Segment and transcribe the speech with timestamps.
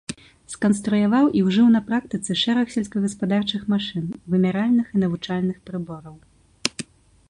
[0.53, 6.15] Сканструяваў і ўжыў на практыцы шэраг сельскагаспадарчых машын, вымяральных і навучальных прыбораў.